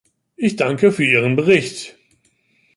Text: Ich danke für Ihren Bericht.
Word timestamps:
Ich 0.35 0.55
danke 0.55 0.91
für 0.91 1.03
Ihren 1.05 1.35
Bericht. 1.35 1.95